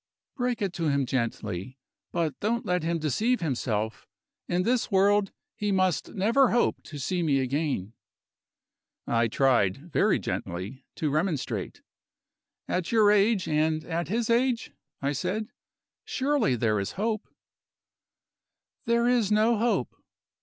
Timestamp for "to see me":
6.85-7.37